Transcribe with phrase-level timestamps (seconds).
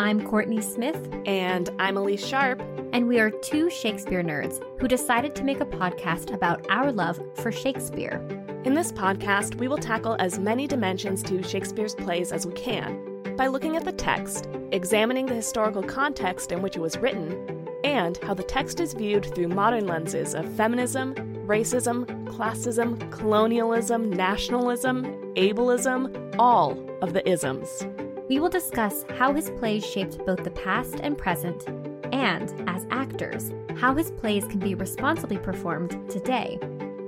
[0.00, 1.08] I'm Kourtney Smith.
[1.26, 2.62] And I'm Elyse Sharp.
[2.92, 7.20] And we are two Shakespeare nerds who decided to make a podcast about our love
[7.34, 8.24] for Shakespeare.
[8.64, 13.34] In this podcast, we will tackle as many dimensions to Shakespeare's plays as we can
[13.36, 18.18] by looking at the text, examining the historical context in which it was written, and
[18.18, 26.36] how the text is viewed through modern lenses of feminism, racism, classism, colonialism, nationalism, ableism,
[26.38, 27.84] all of the isms.
[28.28, 31.66] We will discuss how his plays shaped both the past and present,
[32.12, 36.58] and, as actors, how his plays can be responsibly performed today.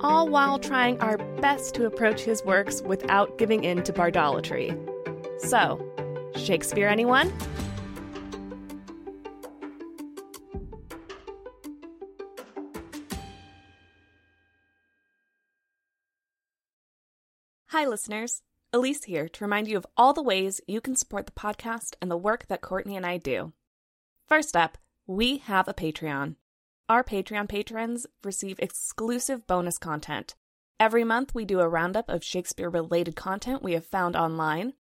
[0.01, 4.75] All while trying our best to approach his works without giving in to bardolatry.
[5.43, 5.79] So,
[6.37, 7.31] Shakespeare, anyone?
[17.67, 18.41] Hi, listeners.
[18.73, 22.09] Elyse here to remind you of all the ways you can support the podcast and
[22.09, 23.53] the work that Kourtney and I do.
[24.29, 26.37] First up, we have a Patreon.
[26.89, 30.37] Our Patreon patrons receive exclusive bonus content.
[30.79, 34.75] Every month, we do a roundup of Shakespeare related content we have found online.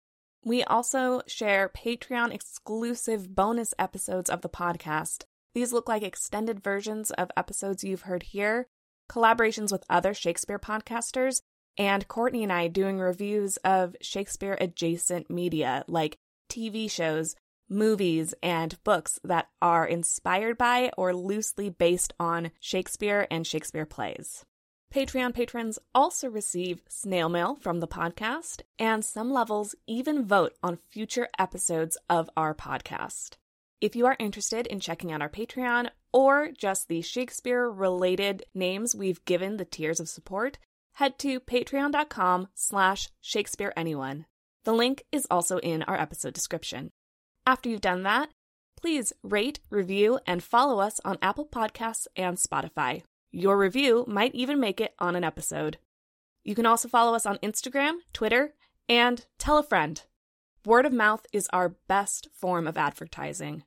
[0.46, 5.24] We also share Patreon exclusive bonus episodes of the podcast.
[5.56, 8.68] These look like extended versions of episodes you've heard here,
[9.10, 11.42] collaborations with other Shakespeare podcasters,
[11.80, 16.18] and Kourtney and I doing reviews of Shakespeare adjacent media like
[16.50, 17.38] TV shows,
[17.70, 24.44] movies, and books that are inspired by or loosely based on Shakespeare and Shakespeare plays.
[24.94, 30.80] Patreon patrons also receive snail mail from the podcast, and some levels even vote on
[30.90, 33.36] future episodes of our podcast.
[33.80, 38.96] If you are interested in checking out our Patreon or just the Shakespeare related names
[38.96, 40.58] we've given the tiers of support,
[41.00, 44.26] head to patreon.com slash shakespeareanyone.
[44.66, 46.92] The link is also in our episode description.
[47.48, 48.30] After you've done that,
[48.80, 53.04] please rate, review, and follow us on Apple Podcasts and Spotify.
[53.32, 55.78] Your review might even make it on an episode.
[56.44, 58.54] You can also follow us on Instagram, Twitter,
[58.90, 60.04] and tell a friend.
[60.66, 63.64] Word of mouth is our best form of advertising.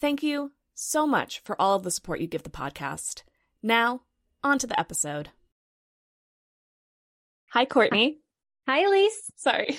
[0.00, 3.22] Thank you so much for all of the support you give the podcast.
[3.62, 4.02] Now,
[4.42, 5.30] on to the episode.
[7.56, 8.18] Hi, Kourtney.
[8.68, 9.30] Hi, Elyse.
[9.36, 9.78] Sorry.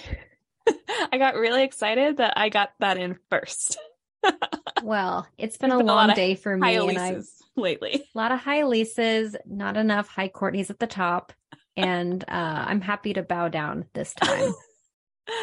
[1.12, 3.78] I got really excited that I got that in first.
[4.84, 7.22] well, it's been a been long a day for me and I
[7.56, 8.04] lately.
[8.04, 11.34] A lot of high Elyses, not enough high Kourtneys at the top.
[11.76, 14.54] And uh, I'm happy to bow down this time.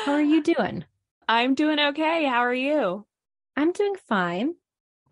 [0.05, 0.85] How are you doing?
[1.29, 2.25] I'm doing okay.
[2.25, 3.07] How are you?
[3.57, 4.57] I'm doing fine.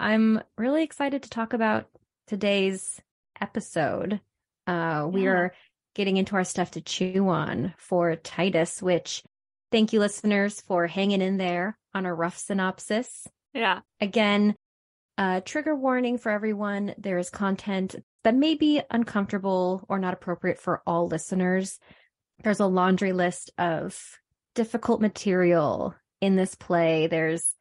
[0.01, 1.89] I'm really excited to talk about
[2.27, 3.01] today's
[3.41, 4.21] episode.
[4.67, 5.31] Uh, we yeah.
[5.31, 5.55] are
[5.95, 9.23] getting into our stuff to chew on for Titus, which
[9.71, 13.27] thank you, listeners, for hanging in there on a rough synopsis.
[13.53, 13.81] Yeah.
[14.01, 14.55] Again,
[15.19, 16.95] uh, trigger warning for everyone.
[16.99, 21.79] There is content that may be uncomfortable or not appropriate for all listeners.
[22.43, 24.19] There's a laundry list of
[24.55, 27.07] difficult material in this play.
[27.09, 27.55] There's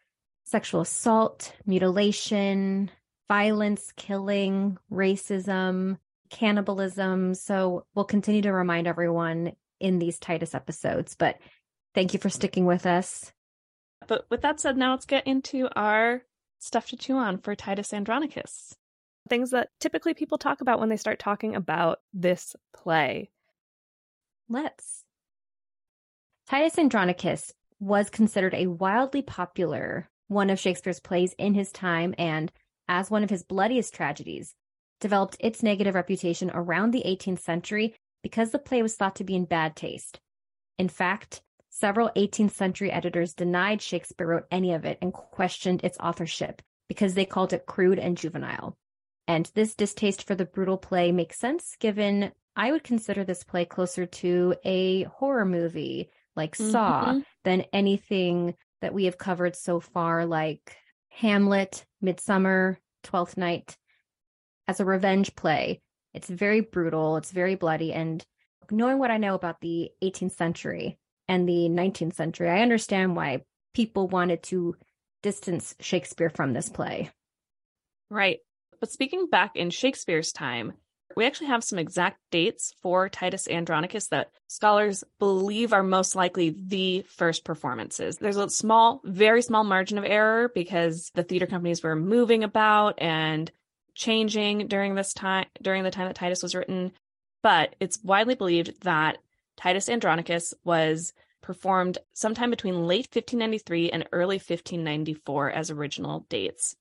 [0.45, 2.91] sexual assault, mutilation,
[3.27, 5.97] violence, killing, racism,
[6.31, 7.35] cannibalism.
[7.35, 11.37] So we'll continue to remind everyone in these Titus episodes, but
[11.93, 13.31] thank you for sticking with us.
[14.07, 16.23] But with that said, now let's get into our
[16.59, 18.75] stuff to chew on for Titus Andronicus.
[19.29, 23.29] Things that typically people talk about when they start talking about this play.
[24.49, 25.03] Let's.
[26.49, 32.51] Titus Andronicus was considered a wildly popular one of Shakespeare's plays in his time and
[32.87, 34.55] as one of his bloodiest tragedies,
[35.01, 39.35] developed its negative reputation around the 18th century because the play was thought to be
[39.35, 40.19] in bad taste.
[40.77, 45.97] In fact, several 18th century editors denied Shakespeare wrote any of it and questioned its
[45.97, 48.77] authorship because they called it crude and juvenile.
[49.27, 53.65] And this distaste for the brutal play makes sense given I would consider this play
[53.65, 56.71] closer to a horror movie like mm-hmm.
[56.71, 60.75] Saw than anything that we have covered so far, like
[61.09, 63.77] Hamlet, Midsummer, Twelfth Night
[64.67, 65.81] as a revenge play.
[66.13, 67.93] It's very brutal, it's very bloody.
[67.93, 68.23] And
[68.69, 70.97] knowing what I know about the 18th century
[71.27, 73.43] and the 19th century, I understand why
[73.73, 74.75] people wanted to
[75.23, 77.09] distance Shakespeare from this play.
[78.09, 78.39] Right.
[78.79, 80.73] But speaking back in Shakespeare's time,
[81.15, 86.55] we actually have some exact dates for Titus Andronicus that scholars believe are most likely
[86.57, 88.17] the first performances.
[88.17, 93.01] There's a small, very small margin of error because the theater companies were moving about
[93.01, 93.51] and
[93.95, 96.91] changing during this time during the time that Titus was written,
[97.43, 99.17] but it's widely believed that
[99.57, 106.75] Titus Andronicus was performed sometime between late 1593 and early 1594 as original dates.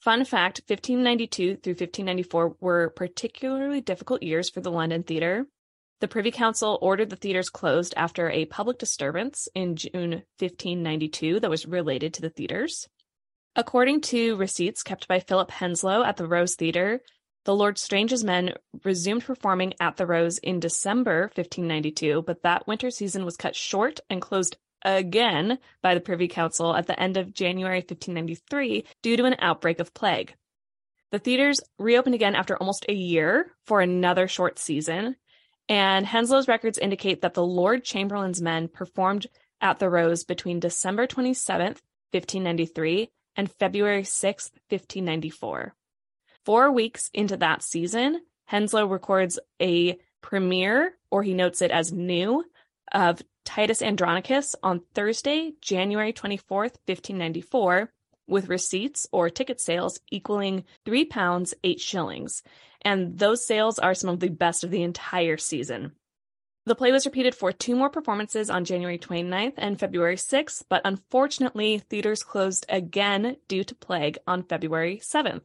[0.00, 5.46] Fun fact 1592 through 1594 were particularly difficult years for the London Theatre.
[6.00, 11.50] The Privy Council ordered the theatres closed after a public disturbance in June 1592 that
[11.50, 12.86] was related to the theatres.
[13.58, 17.00] According to receipts kept by Philip Henslowe at the Rose Theatre,
[17.46, 18.52] the Lord Strange's men
[18.84, 23.98] resumed performing at the Rose in December 1592, but that winter season was cut short
[24.10, 29.24] and closed again by the Privy Council at the end of January 1593 due to
[29.24, 30.34] an outbreak of plague.
[31.10, 35.16] The theaters reopened again after almost a year for another short season,
[35.66, 39.28] and Henslowe's records indicate that the Lord Chamberlain's men performed
[39.62, 41.80] at the Rose between December 27th,
[42.12, 45.74] 1593 and February 6, 1594.
[46.44, 52.44] Four weeks into that season, Henslowe records a premiere, or he notes it as new,
[52.92, 57.90] of Titus Andronicus on Thursday, January 24, 1594,
[58.28, 62.42] with receipts or ticket sales equaling three pounds, eight shillings.
[62.82, 65.92] And those sales are some of the best of the entire season.
[66.66, 70.82] The play was repeated for two more performances on January 29th and February 6th, but
[70.84, 75.42] unfortunately, theaters closed again due to plague on February 7th.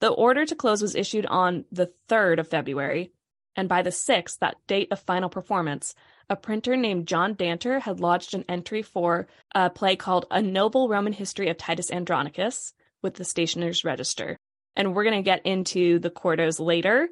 [0.00, 3.10] The order to close was issued on the 3rd of February,
[3.56, 5.94] and by the 6th, that date of final performance,
[6.28, 10.90] a printer named John Danter had lodged an entry for a play called A Noble
[10.90, 14.36] Roman History of Titus Andronicus with the Stationer's Register.
[14.76, 17.08] And we're going to get into the quartos later,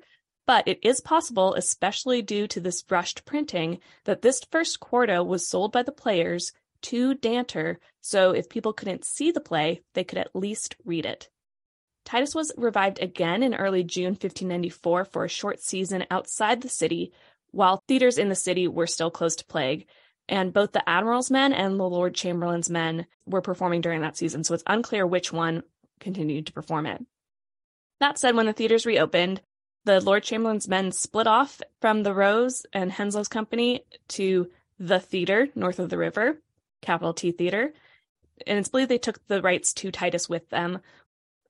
[0.47, 5.49] but it is possible, especially due to this rushed printing, that this first quarto was
[5.49, 6.53] sold by the players
[6.83, 11.31] to Danter, so if people couldn't see the play, they could at least read it.
[12.05, 17.13] Titus was revived again in early June 1594 for a short season outside the city,
[17.53, 19.87] while theaters in the city were still closed to plague.
[20.29, 24.45] And both the Admiral's men and the Lord Chamberlain's men were performing during that season,
[24.45, 25.63] so it's unclear which one
[26.01, 27.05] continued to perform it.
[28.01, 29.41] That said, when the theaters reopened,
[29.85, 35.49] the Lord Chamberlain's men split off from the Rose and Henslowe's company to the theater
[35.55, 36.39] north of the river,
[36.81, 37.73] capital T Theater,
[38.47, 40.81] and it's believed they took the rights to Titus with them.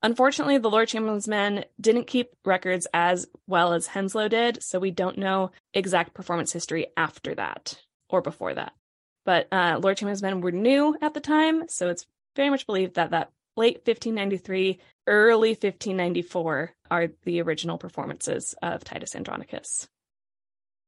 [0.02, 4.90] Unfortunately, the Lord Chamberlain's men didn't keep records as well as Henslowe did, so we
[4.90, 8.72] don't know exact performance history after that or before that.
[9.24, 12.94] But uh, Lord Chamberlain's men were new at the time, so it's very much believed
[12.94, 19.88] that that late 1593, early 1594 are the original performances of Titus Andronicus.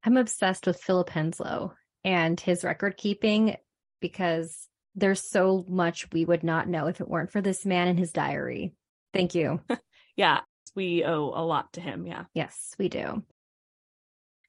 [0.04, 1.72] I'm obsessed with Philip Henslowe
[2.04, 3.56] and his record keeping
[4.00, 7.98] because there's so much we would not know if it weren't for this man and
[7.98, 8.74] his diary.
[9.12, 9.60] Thank you.
[10.16, 10.40] yeah,
[10.74, 12.06] we owe a lot to him.
[12.06, 12.24] Yeah.
[12.34, 13.22] Yes, we do.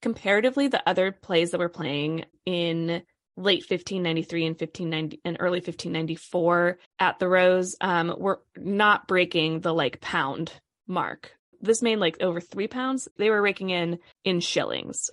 [0.01, 3.01] Comparatively, the other plays that we're playing in
[3.37, 9.73] late 1593 and 1590 and early 1594 at the Rose um, were not breaking the
[9.73, 10.51] like pound
[10.87, 11.33] mark.
[11.61, 13.07] This made like over three pounds.
[13.17, 15.09] They were raking in in shillings.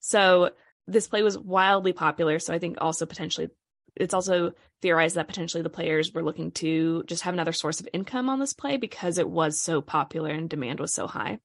[0.00, 0.50] So
[0.86, 2.38] this play was wildly popular.
[2.38, 3.48] So I think also potentially
[3.96, 4.52] it's also
[4.82, 8.40] theorized that potentially the players were looking to just have another source of income on
[8.40, 11.38] this play because it was so popular and demand was so high.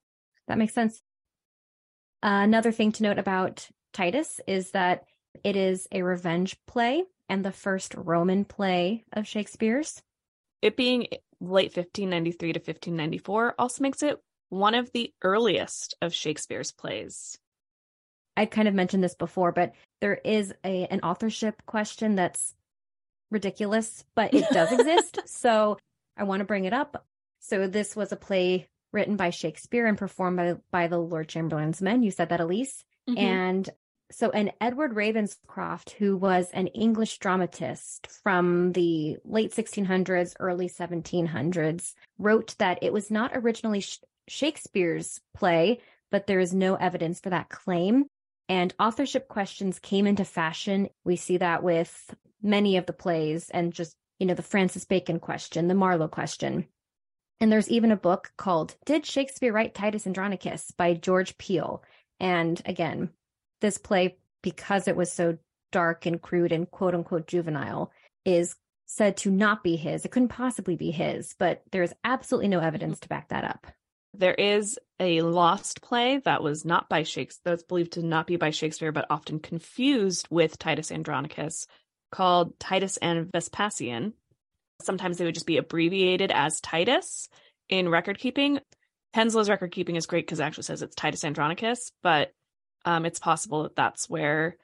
[0.47, 1.01] That makes sense.
[2.23, 5.05] Uh, another thing to note about Titus is that
[5.43, 10.01] it is a revenge play and the first Roman play of Shakespeare's.
[10.61, 11.07] It being
[11.41, 17.37] late 1593 to 1594 also makes it one of the earliest of Shakespeare's plays.
[18.37, 22.53] I kind of mentioned this before, but there is a an authorship question that's
[23.31, 25.19] ridiculous, but it does exist.
[25.25, 25.77] So
[26.17, 27.05] I want to bring it up.
[27.39, 31.81] So this was a play written by Shakespeare and performed by by the Lord Chamberlain's
[31.81, 32.03] men.
[32.03, 32.83] You said that, Elyse.
[33.09, 33.17] Mm-hmm.
[33.17, 33.69] And
[34.15, 41.95] so an Edward Ravenscroft, who was an English dramatist from the late 1600s, early 1700s,
[42.17, 45.81] wrote that it was not originally sh- Shakespeare's play,
[46.11, 48.05] but there is no evidence for that claim.
[48.47, 50.87] And authorship questions came into fashion.
[51.03, 55.19] We see that with many of the plays and just, you know, the Francis Bacon
[55.19, 56.67] question, the Marlowe question.
[57.41, 61.83] And there's even a book called Did Shakespeare Write Titus Andronicus by George Peele.
[62.21, 63.09] And again,
[63.65, 65.37] this play, because it was so
[65.71, 67.91] dark and crude and quote unquote juvenile,
[68.23, 68.55] is
[68.85, 70.05] said to not be his.
[70.05, 73.65] It couldn't possibly be his, but there's absolutely no evidence to back that up.
[74.13, 78.37] There is a lost play that was not by Shakespeare, that's believed to not be
[78.37, 81.65] by Shakespeare, but often confused with Titus Andronicus,
[82.11, 84.13] called Titus and Vespasian.
[84.81, 87.27] Sometimes they would just be abbreviated as Titus
[87.67, 88.59] in record keeping.
[89.15, 92.31] Henslowe's record keeping is great because it actually says it's Titus Andronicus, but
[92.85, 94.57] um, it's possible that that's where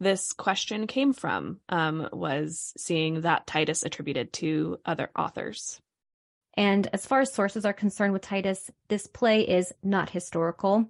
[0.00, 5.80] this question came from um, was seeing that Titus attributed to other authors.
[6.54, 10.88] And as far as sources are concerned with Titus, this play is not historical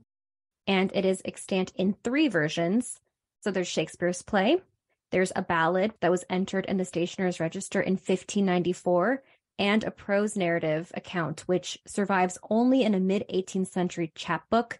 [0.66, 2.98] and it is extant in three versions.
[3.42, 4.60] So there's Shakespeare's play,
[5.12, 9.22] there's a ballad that was entered in the Stationer's Register in 1594,
[9.58, 14.78] and a prose narrative account, which survives only in a mid 18th century chapbook.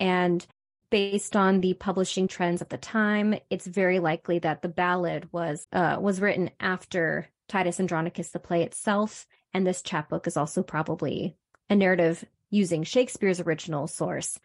[0.00, 0.46] And
[0.90, 5.66] based on the publishing trends at the time, it's very likely that the ballad was
[5.72, 11.36] uh, was written after Titus Andronicus, the play itself, and this chapbook is also probably
[11.70, 14.38] a narrative using Shakespeare's original source.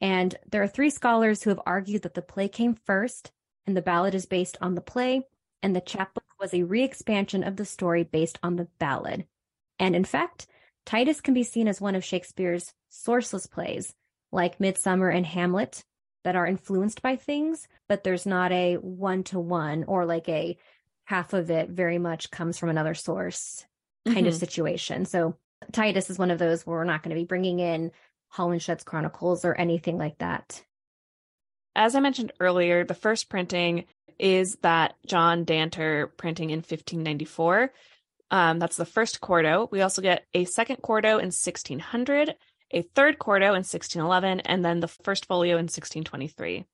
[0.00, 3.32] And there are three scholars who have argued that the play came first,
[3.66, 5.22] and the ballad is based on the play,
[5.62, 9.26] and the chapbook was a re-expansion of the story based on the ballad.
[9.78, 10.46] And in fact,
[10.84, 13.94] Titus can be seen as one of Shakespeare's sourceless plays,
[14.36, 15.82] like Midsummer and Hamlet,
[16.26, 20.58] that are influenced by things, but there's not a one to one or like a
[21.04, 23.64] half of it very much comes from another source
[24.04, 24.26] kind mm-hmm.
[24.26, 25.04] of situation.
[25.04, 25.36] So
[25.70, 27.92] Titus is one of those where we're not going to be bringing in
[28.28, 30.64] Holinshed's Chronicles or anything like that.
[31.76, 33.84] As I mentioned earlier, the first printing
[34.18, 37.72] is that John Danter printing in 1594.
[38.32, 39.68] Um, that's the first quarto.
[39.70, 42.34] We also get a second quarto in 1600,
[42.70, 46.66] a third quarto in 1611, and then the first folio in 1623.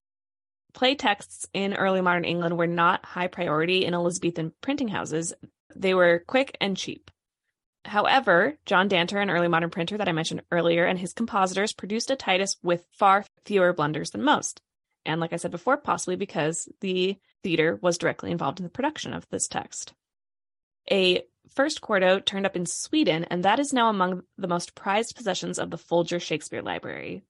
[0.72, 5.34] Play texts in early modern England were not high priority in Elizabethan printing houses.
[5.76, 7.10] They were quick and cheap.
[7.84, 12.10] However, John Danter, an early modern printer that I mentioned earlier, and his compositors produced
[12.10, 14.62] a Titus with far fewer blunders than most.
[15.04, 19.12] And like I said before, possibly because the theater was directly involved in the production
[19.12, 19.94] of this text.
[20.90, 25.16] A first quarto turned up in Sweden, and that is now among the most prized
[25.16, 27.22] possessions of the Folger Shakespeare Library.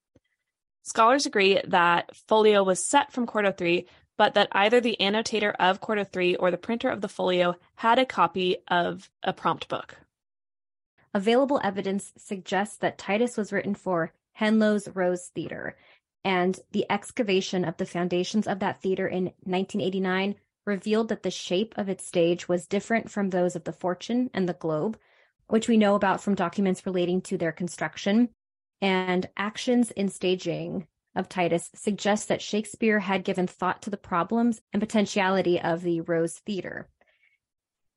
[0.83, 3.87] Scholars agree that folio was set from quarto 3,
[4.19, 7.99] but that either the annotator of quarto 3 or the printer of the folio had
[7.99, 9.97] a copy of a prompt book.
[11.14, 15.76] Available evidence suggests that Titus was written for Henslowe's Rose Theater,
[16.25, 21.75] and the excavation of the foundations of that theater in 1989 revealed that the shape
[21.76, 24.99] of its stage was different from those of the Fortune and the Globe,
[25.49, 28.28] which we know about from documents relating to their construction.
[28.81, 34.61] And actions in staging of Titus suggest that Shakespeare had given thought to the problems
[34.73, 36.88] and potentiality of the Rose Theater.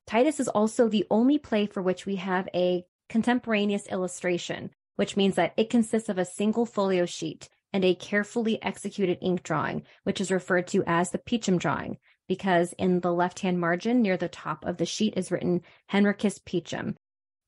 [0.06, 5.34] Titus is also the only play for which we have a contemporaneous illustration, which means
[5.34, 10.20] that it consists of a single folio sheet and a carefully executed ink drawing, which
[10.20, 14.28] is referred to as the Peacham drawing, because in the left hand margin near the
[14.28, 16.96] top of the sheet is written Henricus Peacham.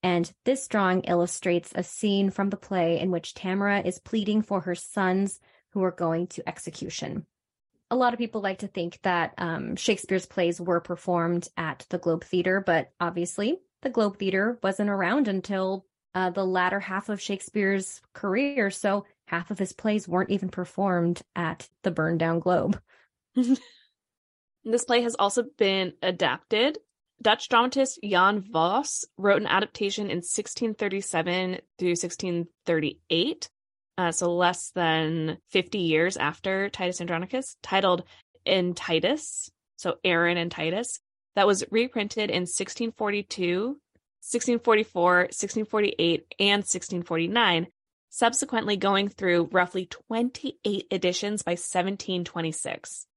[0.03, 4.61] And this drawing illustrates a scene from the play in which Tamora is pleading for
[4.61, 5.41] her sons
[5.73, 7.27] who are going to execution.
[7.91, 11.99] A lot of people like to think that um, Shakespeare's plays were performed at the
[11.99, 17.21] Globe Theater, but obviously the Globe Theater wasn't around until uh, the latter half of
[17.21, 18.71] Shakespeare's career.
[18.71, 22.81] So half of his plays weren't even performed at the burned down Globe.
[24.73, 26.79] this play has also been adapted.
[27.21, 33.49] Dutch dramatist Jan Vos wrote an adaptation in 1637 through 1638,
[33.97, 38.05] uh, so less than 50 years after Titus Andronicus, titled
[38.45, 41.01] In Titus, so Aaron and Titus,
[41.35, 43.67] that was reprinted in 1642,
[44.21, 47.67] 1644, 1648, and 1649
[48.11, 53.08] subsequently going through roughly 28 editions by 1726.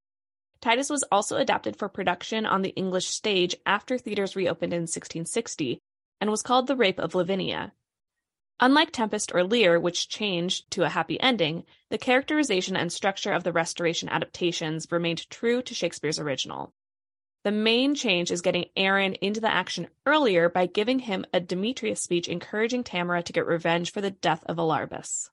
[0.62, 5.80] Titus was also adapted for production on the English stage after theaters reopened in 1660
[6.20, 7.74] and was called The Rape of Lavinia.
[8.60, 13.44] Unlike Tempest or Lear, which changed to a happy ending, the characterization and structure of
[13.44, 16.72] the restoration adaptations remained true to Shakespeare's original.
[17.44, 22.04] The main change is getting Aaron into the action earlier by giving him a Demetrius
[22.04, 25.32] speech encouraging Tamora to get revenge for the death of Alarbus.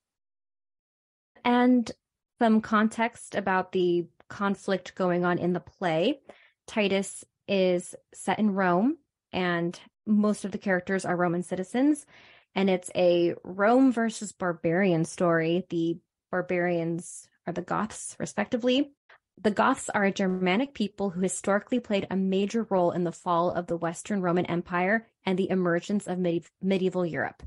[1.45, 1.91] And
[2.39, 6.21] some context about the conflict going on in the play.
[6.67, 8.99] Titus is set in Rome,
[9.33, 12.07] and most of the characters are Roman citizens.
[12.55, 15.67] And it's a Rome versus barbarian story.
[15.71, 15.99] The
[16.31, 18.93] barbarians are the Goths, respectively.
[19.41, 23.53] The Goths are a Germanic people who historically played a major role in the fall
[23.53, 27.45] of the Western Roman Empire and the emergence of medi- medieval Europe.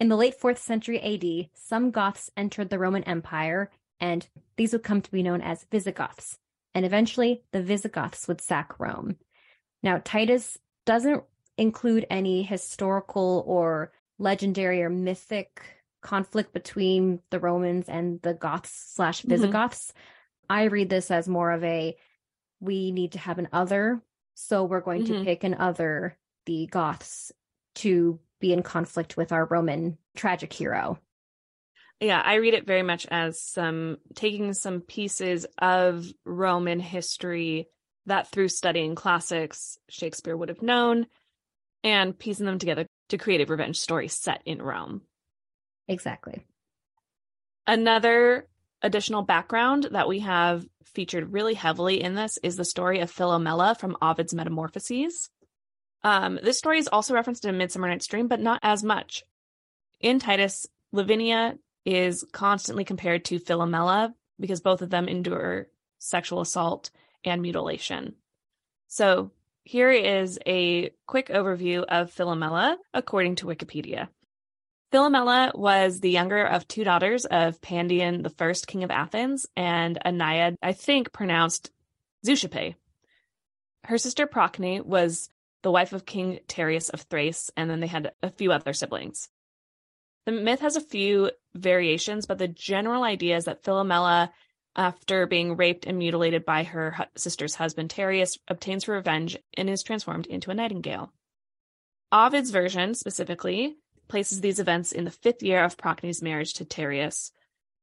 [0.00, 3.70] In the late 4th century AD, some Goths entered the Roman Empire,
[4.00, 4.26] and
[4.56, 6.38] these would come to be known as Visigoths.
[6.74, 9.16] And eventually, the Visigoths would sack Rome.
[9.82, 11.24] Now, Titus doesn't
[11.56, 15.60] include any historical or legendary or mythic
[16.00, 19.30] conflict between the Romans and the Goths slash mm-hmm.
[19.30, 19.88] Visigoths.
[19.88, 20.00] Mm-hmm
[20.50, 21.96] I read this as more of a
[22.60, 24.02] we need to have an other.
[24.34, 25.06] So we're going Mhm.
[25.18, 27.32] to pick an other, the Goths,
[27.76, 30.98] to be in conflict with our Roman tragic hero.
[32.00, 37.68] Yeah, I read it very much as some taking some pieces of Roman history
[38.06, 41.06] that through studying classics Shakespeare would have known
[41.82, 45.02] and piecing them together to create a revenge story set in Rome.
[45.88, 46.44] Exactly.
[47.66, 48.46] Another
[48.82, 53.78] additional background that we have featured really heavily in this is the story of Philomela
[53.78, 55.28] from Ovid's Metamorphoses.
[56.02, 59.24] Um, this story is also referenced in Midsummer Night's Dream, but not as much.
[60.00, 65.68] In Titus, Lavinia is constantly compared to Philomela because both of them endure
[65.98, 66.90] sexual assault
[67.24, 68.14] and mutilation.
[68.86, 69.32] So
[69.64, 74.08] here is a quick overview of Philomela according to Wikipedia.
[74.92, 79.98] Philomela was the younger of two daughters of Pandion, the first king of Athens, and
[80.02, 81.70] a naiad, I think pronounced
[82.26, 82.74] Zeuxippe.
[83.84, 85.28] Her sister Procne was
[85.62, 89.28] the wife of King Tereus of Thrace, and then they had a few other siblings.
[90.28, 94.28] The myth has a few variations, but the general idea is that Philomela,
[94.76, 99.70] after being raped and mutilated by her hu- sister's husband Tereus, obtains her revenge and
[99.70, 101.14] is transformed into a nightingale.
[102.12, 107.32] Ovid's version, specifically, places these events in the fifth year of Procne's marriage to Tereus.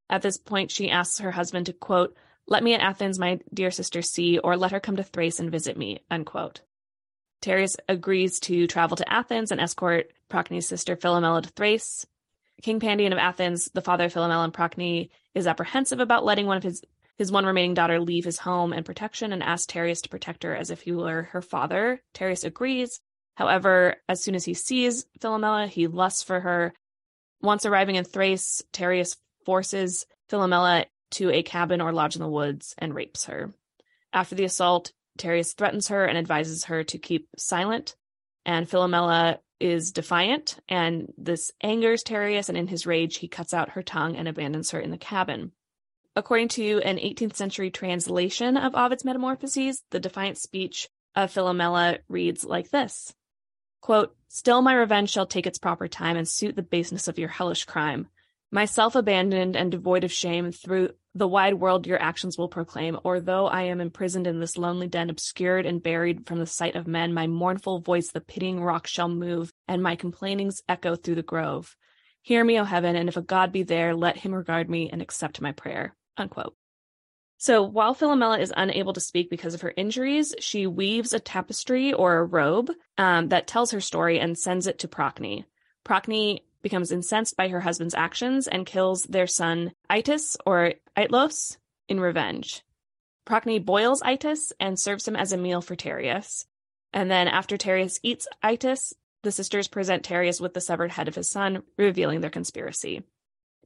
[0.08, 3.72] At this point, she asks her husband to, quote, let me at Athens, my dear
[3.72, 6.62] sister, see, or let her come to Thrace and visit me, unquote.
[7.42, 12.06] Tereus agrees to travel to Athens and escort Procne's sister Philomela to Thrace.
[12.62, 16.58] King Pandion of Athens, the father of Philomela and Procne, is apprehensive about letting one
[16.58, 16.82] of his
[17.18, 20.54] his one remaining daughter leave his home and protection and asks Tereus to protect her
[20.54, 22.02] as if he were her father.
[22.14, 23.00] Tereus agrees.
[23.36, 26.74] However, as soon as he sees Philomela, he lusts for her.
[27.42, 32.76] Once arriving in Thrace, Tereus forces Philomela to a cabin or lodge in the woods
[32.78, 33.54] and rapes her.
[34.12, 37.96] After the assault, Tereus threatens her and advises her to keep silent.
[38.46, 43.72] And Philomela is defiant, and this angers Tereus, and in his rage, he cuts out
[43.72, 45.52] her tongue and abandons her in the cabin.
[46.16, 52.44] According to an 18th century translation of Ovid's Metamorphoses, the defiant speech of Philomela reads
[52.46, 53.14] like this
[53.82, 57.30] Quote, Still my revenge shall take its proper time and suit the baseness of your
[57.30, 58.08] hellish crime.
[58.52, 63.22] Myself abandoned and devoid of shame, through the wide world your actions will proclaim, or
[63.22, 66.88] though I am imprisoned in this lonely den, obscured and buried from the sight of
[66.88, 71.24] men, my mournful voice the pitying rock shall move, and my complainings echo through the
[71.24, 71.76] grove.
[72.22, 75.02] Hear me, O heaven, and if a God be there, let him regard me and
[75.02, 75.96] accept my prayer.
[76.18, 76.56] Unquote.
[77.38, 81.94] So while Philomela is unable to speak because of her injuries, she weaves a tapestry
[81.94, 85.46] or a robe um, that tells her story and sends it to Procne.
[85.86, 92.00] Procne becomes incensed by her husband's actions and kills their son Itys or Itylus in
[92.00, 92.64] revenge.
[93.26, 96.46] Procne boils Itys and serves him as a meal for Tereus.
[96.94, 101.16] And then after Tereus eats Itys, the sisters present Tereus with the severed head of
[101.16, 103.04] his son, revealing their conspiracy.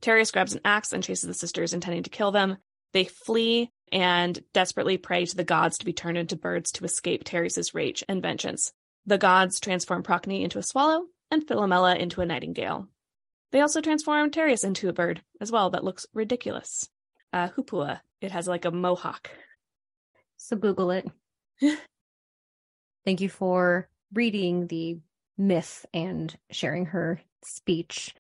[0.01, 2.57] Tereus grabs an axe and chases the sisters, intending to kill them.
[2.93, 7.23] They flee and desperately pray to the gods to be turned into birds to escape
[7.23, 8.71] Tereus's rage and vengeance.
[9.05, 12.87] The gods transform Procne into a swallow and Philomela into a nightingale.
[13.51, 16.89] They also transform Tereus into a bird as well that looks ridiculous.
[17.31, 18.01] Uh, Hupua.
[18.21, 19.29] It has like a mohawk.
[20.37, 21.07] So Google it.
[23.05, 24.99] Thank you for reading the
[25.37, 28.13] myth and sharing her speech.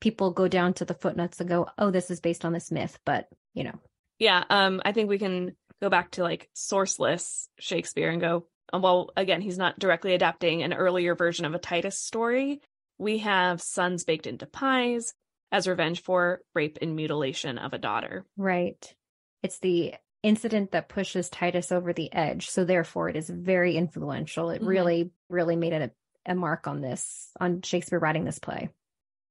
[0.00, 2.98] People go down to the footnotes and go, oh, this is based on this myth,
[3.04, 3.78] but you know.
[4.18, 8.78] Yeah, um, I think we can go back to like sourceless Shakespeare and go, uh,
[8.78, 12.60] well, again, he's not directly adapting an earlier version of a Titus story.
[12.98, 15.14] We have sons baked into pies
[15.52, 18.24] as revenge for rape and mutilation of a daughter.
[18.36, 18.94] Right.
[19.42, 22.48] It's the incident that pushes Titus over the edge.
[22.50, 24.50] So therefore it is very influential.
[24.50, 24.66] It Mhm.
[24.66, 25.90] really, really made a,
[26.26, 28.68] a mark on this, on Shakespeare writing this play.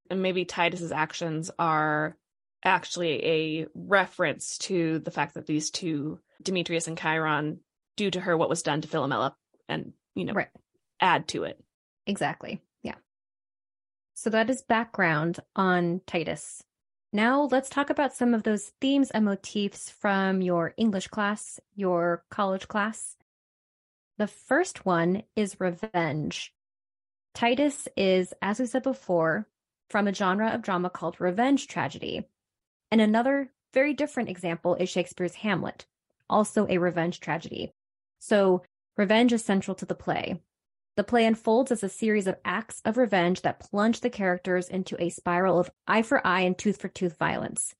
[0.09, 2.17] And maybe Titus's actions are
[2.63, 7.59] actually a reference to the fact that these two, Demetrius and Chiron,
[7.97, 9.35] do to her what was done to Philomela
[9.67, 10.49] and, you know, Right.
[11.01, 11.59] add to it.
[12.05, 12.61] Exactly.
[14.17, 16.63] So that is background on Titus.
[17.13, 22.23] Now let's talk about some of those themes and motifs from your English class, your
[22.31, 23.15] college class.
[24.17, 26.51] The first one is revenge.
[27.35, 29.47] Titus is, as we said before,
[29.91, 32.27] from a genre of drama called revenge tragedy.
[32.89, 35.85] And another very different example is Shakespeare's Hamlet,
[36.27, 37.71] also a revenge tragedy.
[38.17, 38.63] So
[38.97, 40.41] revenge is central to the play.
[40.97, 45.01] The play unfolds as a series of acts of revenge that plunge the characters into
[45.01, 47.73] a spiral of eye for eye and tooth for tooth violence.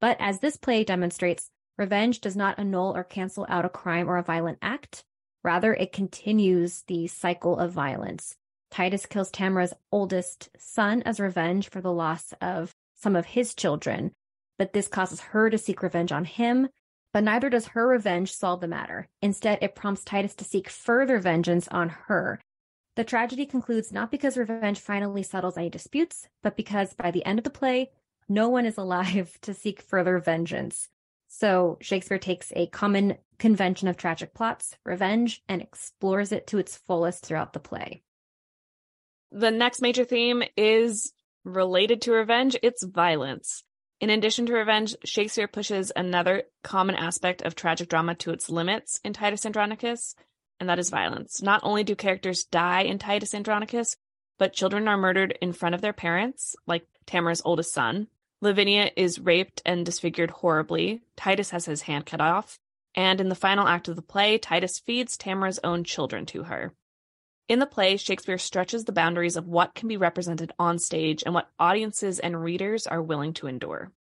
[0.00, 4.16] But as this play demonstrates, Revenge does not annul or cancel out a crime or
[4.16, 5.04] a violent act.
[5.42, 8.36] Rather, it continues the cycle of violence.
[8.70, 14.12] Titus kills Tamora's oldest son as revenge for the loss of some of his children,
[14.56, 16.68] but this causes her to seek revenge on him.
[17.12, 19.08] But neither does her revenge solve the matter.
[19.20, 22.40] Instead, it prompts Titus to seek further vengeance on her.
[22.96, 27.38] The tragedy concludes not because revenge finally settles any disputes, but because by the end
[27.38, 27.90] of the play,
[28.28, 30.88] no one is alive to seek further vengeance.
[31.26, 36.76] So Shakespeare takes a common convention of tragic plots, revenge, and explores it to its
[36.76, 38.02] fullest throughout the play.
[39.32, 41.12] The next major theme is
[41.44, 43.64] related to revenge, it's violence.
[44.00, 49.00] In addition to revenge, Shakespeare pushes another common aspect of tragic drama to its limits
[49.04, 50.14] in Titus Andronicus,
[50.60, 51.42] and that is violence.
[51.42, 53.96] Not only do characters die in Titus Andronicus,
[54.38, 58.08] but children are murdered in front of their parents, like Tamora's oldest son.
[58.40, 61.02] Lavinia is raped and disfigured horribly.
[61.16, 62.58] Titus has his hand cut off.
[62.94, 66.72] And in the final act of the play, Titus feeds Tamora's own children to her.
[67.48, 71.34] In the play, Shakespeare stretches the boundaries of what can be represented on stage and
[71.34, 73.92] what audiences and readers are willing to endure.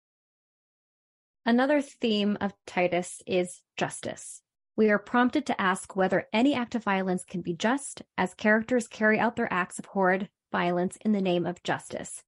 [1.45, 4.43] Another theme of Titus is justice.
[4.75, 8.89] We are prompted to ask whether any act of violence can be just, as characters
[8.89, 12.23] carry out their acts of horrid violence in the name of justice.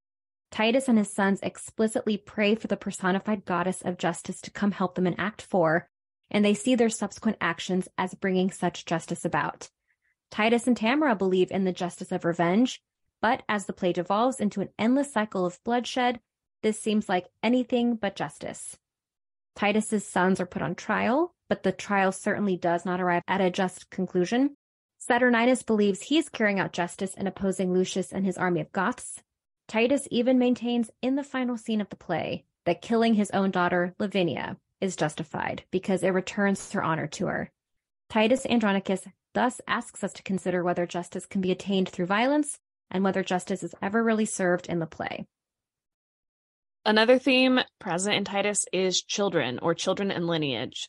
[0.50, 4.94] Titus and his sons explicitly pray for the personified goddess of justice to come help
[4.94, 5.88] them in Act 4,
[6.30, 9.70] and they see their subsequent actions as bringing such justice about.
[10.30, 12.82] Titus and Tamora believe in the justice of revenge,
[13.22, 16.20] but as the play devolves into an endless cycle of bloodshed,
[16.62, 18.76] this seems like anything but justice.
[19.56, 23.48] Titus's sons are put on trial, but the trial certainly does not arrive at a
[23.48, 24.56] just conclusion.
[24.98, 29.22] Saturninus believes he is carrying out justice in opposing Lucius and his army of Goths,
[29.68, 33.94] Titus even maintains in the final scene of the play that killing his own daughter,
[34.00, 37.52] Lavinia, is justified because it returns her honor to her.
[38.10, 42.58] Titus Andronicus thus asks us to consider whether justice can be attained through violence
[42.90, 45.24] and whether justice is ever really served in the play.
[46.84, 50.88] Another theme present in Titus is children or children and lineage.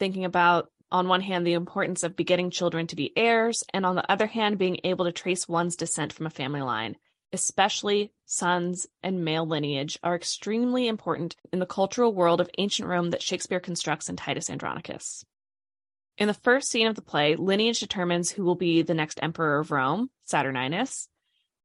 [0.00, 3.94] Thinking about, on one hand, the importance of begetting children to be heirs, and on
[3.94, 6.96] the other hand, being able to trace one's descent from a family line
[7.32, 13.10] especially sons and male lineage, are extremely important in the cultural world of ancient Rome
[13.10, 15.24] that Shakespeare constructs in Titus Andronicus.
[16.18, 19.58] In the first scene of the play, lineage determines who will be the next emperor
[19.58, 21.08] of Rome, Saturninus.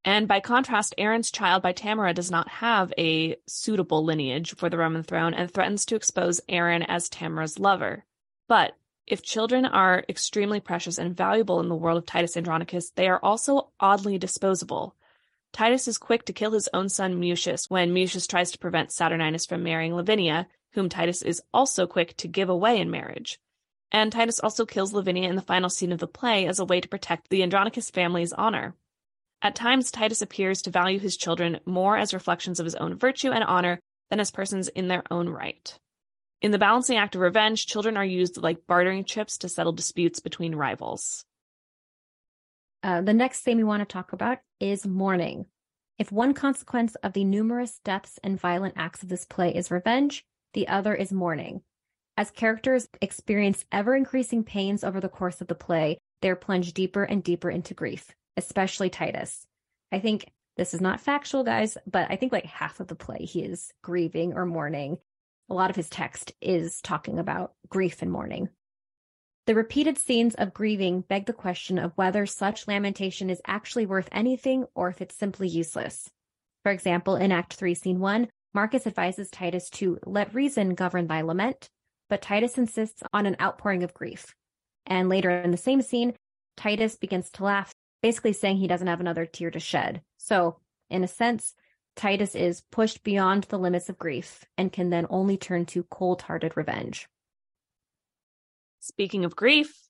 [0.03, 4.77] And by contrast, Aaron's child by Tamora does not have a suitable lineage for the
[4.77, 8.05] Roman throne and threatens to expose Aaron as Tamora's lover.
[8.47, 8.75] But
[9.07, 13.19] if children are extremely precious and valuable in the world of Titus Andronicus, they are
[13.21, 14.95] also oddly disposable.
[15.53, 19.47] Titus is quick to kill his own son Mucius when Mucius tries to prevent Saturninus
[19.47, 23.39] from marrying Lavinia, whom Titus is also quick to give away in marriage.
[23.91, 26.81] And Titus also kills Lavinia in the final scene of the play as a way
[26.81, 28.75] to protect the Andronicus family's honor.
[29.41, 33.31] At times, Titus appears to value his children more as reflections of his own virtue
[33.31, 33.79] and honor
[34.09, 35.79] than as persons in their own right.
[36.45, 40.19] In the balancing act of revenge, children are used like bartering chips to settle disputes
[40.19, 41.25] between rivals.
[42.83, 45.47] Uh, the next thing we want to talk about is mourning.
[45.97, 50.23] If one consequence of the numerous deaths and violent acts of this play is revenge,
[50.53, 51.61] the other is mourning.
[52.15, 57.03] As characters experience ever increasing pains over the course of the play, they're plunged deeper
[57.03, 59.47] and deeper into grief, especially Titus.
[59.91, 63.25] I think this is not factual, guys, but I think like half of the play
[63.25, 64.99] he is grieving or mourning.
[65.49, 68.49] A lot of his text is talking about grief and mourning.
[69.45, 74.09] The repeated scenes of grieving beg the question of whether such lamentation is actually worth
[74.11, 76.09] anything or if it's simply useless.
[76.63, 81.21] For example, in Act 3, Scene 1, Marcus advises Titus to let reason govern thy
[81.21, 81.69] lament,
[82.09, 84.33] but Titus insists on an outpouring of grief.
[84.87, 86.15] And later in the same scene,
[86.57, 90.01] Titus begins to laugh, basically saying he doesn't have another tear to shed.
[90.17, 91.53] So, in a sense,
[91.95, 96.21] Titus is pushed beyond the limits of grief and can then only turn to cold
[96.23, 97.07] hearted revenge.
[98.81, 99.87] Speaking of grief,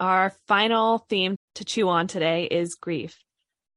[0.00, 3.18] our final theme to chew on today is grief.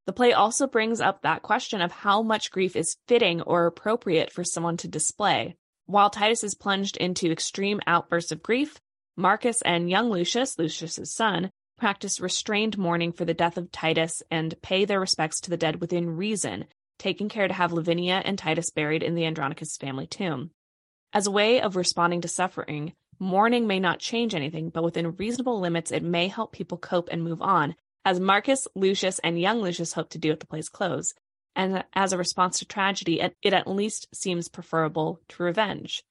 [0.06, 4.32] The play also brings up that question of how much grief is fitting or appropriate
[4.32, 5.56] for someone to display.
[5.86, 8.80] While Titus is plunged into extreme outbursts of grief,
[9.18, 14.60] Marcus and young Lucius, Lucius's son, practice restrained mourning for the death of Titus and
[14.62, 16.66] pay their respects to the dead within reason,
[17.02, 20.52] taking care to have Lavinia and Titus buried in the Andronicus family tomb.
[21.12, 25.60] As a way of responding to suffering, Mourning may not change anything, but within reasonable
[25.60, 29.94] limits, it may help people cope and move on, as Marcus, Lucius, and young Lucius
[29.94, 31.14] hope to do at the play's close.
[31.56, 36.04] And as a response to tragedy, it, at least seems preferable to revenge.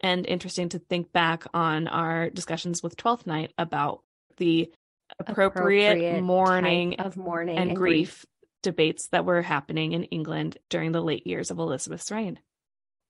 [0.00, 4.02] and interesting to think back on our discussions with Twelfth Night about
[4.38, 4.72] the
[5.18, 8.24] appropriate, Appropriate mourning of mourning and, grief,
[8.62, 12.38] debates that were happening in England during the late years of Elizabeth's reign.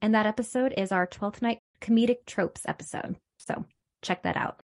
[0.03, 3.17] And that episode is our 12th night comedic tropes episode.
[3.39, 3.65] So
[4.03, 4.61] check that out.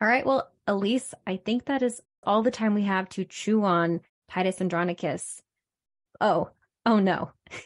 [0.00, 0.26] All right.
[0.26, 4.60] Well, Elyse, I think that is all the time we have to chew on Titus
[4.60, 5.42] Andronicus.
[6.20, 6.50] Oh,
[6.86, 7.32] oh no.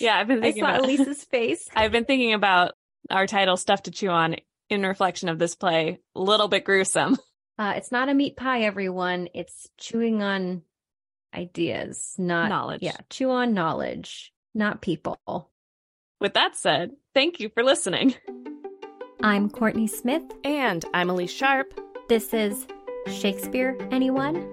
[0.00, 1.68] Yeah, I've been I thinking saw about Elyse's face.
[1.74, 2.74] I've been thinking about
[3.10, 4.36] our title "Stuff to Chew On"
[4.68, 6.00] in reflection of this play.
[6.14, 7.16] A little bit gruesome.
[7.58, 9.30] Uh, it's not a meat pie, everyone.
[9.32, 10.60] It's chewing on
[11.36, 12.82] ideas, not Knowledge.
[12.82, 15.18] Yeah, chew on knowledge, not people.
[16.20, 18.14] With that said, thank you for listening.
[19.22, 20.22] I'm Kourtney Smith.
[20.44, 21.78] And I'm Elyse Sharp.
[22.08, 22.66] This is
[23.06, 24.52] Shakespeare, anyone?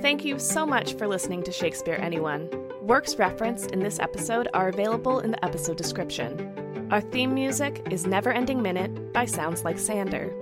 [0.00, 2.48] Thank you so much for listening to Shakespeare Anyone.
[2.82, 6.88] Works referenced in this episode are available in the episode description.
[6.90, 10.32] Our theme music is Never Ending Minute by Sounds Like Sander.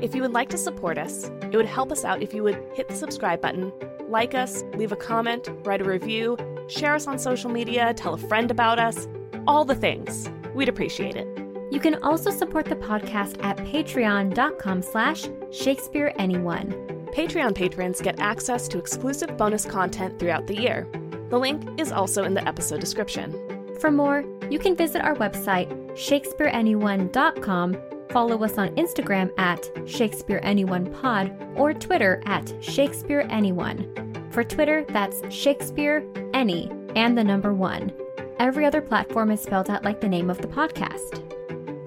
[0.00, 2.60] If you would like to support us, it would help us out if you would
[2.74, 3.72] hit the subscribe button,
[4.08, 6.36] like us, leave a comment, write a review,
[6.68, 9.06] share us on social media, tell a friend about us,
[9.46, 10.30] all the things.
[10.54, 11.26] We'd appreciate it.
[11.70, 16.72] You can also support the podcast at patreon.com slash Shakespeare Anyone.
[17.12, 20.86] Patreon patrons get access to exclusive bonus content throughout the year.
[21.30, 23.76] The link is also in the episode description.
[23.80, 27.76] For more, you can visit our website, shakespeareanyone.com,
[28.10, 34.32] follow us on Instagram at ShakespeareAnyonePod, or Twitter at ShakespeareAnyone.
[34.32, 37.92] For Twitter, that's Shakespeare Any and the number one.
[38.38, 41.24] Every other platform is spelled out like the name of the podcast.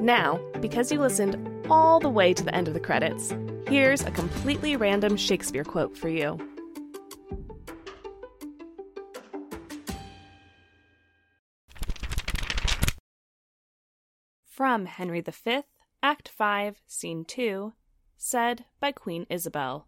[0.02, 1.38] Now, because you listened
[1.70, 3.34] all the way to the end of the credits,
[3.68, 6.38] here's a completely random Shakespeare quote for you.
[14.46, 15.64] From Henry V,
[16.04, 17.74] Act 5, Scene 2,
[18.18, 19.88] said by Queen Isabel.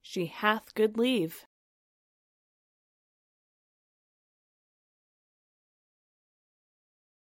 [0.00, 1.44] She hath good leave,